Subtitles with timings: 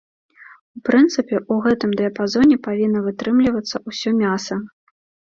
[0.77, 4.55] У прынцыпе, у гэтым дыяпазоне павінна вытрымлівацца ўсё мяса.